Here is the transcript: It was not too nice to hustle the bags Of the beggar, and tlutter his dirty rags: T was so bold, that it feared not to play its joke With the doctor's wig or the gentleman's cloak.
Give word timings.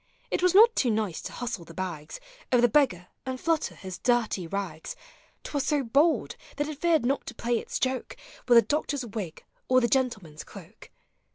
It 0.31 0.41
was 0.41 0.55
not 0.55 0.75
too 0.75 0.89
nice 0.89 1.21
to 1.21 1.31
hustle 1.31 1.63
the 1.63 1.75
bags 1.75 2.19
Of 2.51 2.63
the 2.63 2.67
beggar, 2.67 3.09
and 3.23 3.37
tlutter 3.37 3.75
his 3.75 3.99
dirty 3.99 4.47
rags: 4.47 4.95
T 5.43 5.51
was 5.53 5.63
so 5.63 5.83
bold, 5.83 6.35
that 6.57 6.67
it 6.67 6.79
feared 6.81 7.05
not 7.05 7.27
to 7.27 7.35
play 7.35 7.59
its 7.59 7.77
joke 7.77 8.17
With 8.47 8.57
the 8.57 8.63
doctor's 8.63 9.05
wig 9.05 9.43
or 9.67 9.79
the 9.79 9.87
gentleman's 9.87 10.43
cloak. 10.43 10.89